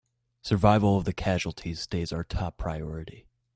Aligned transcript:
Survival 0.41 0.97
of 0.97 1.05
the 1.05 1.13
casualties 1.13 1.81
stays 1.81 2.11
our 2.11 2.23
top 2.23 2.57
priority! 2.57 3.27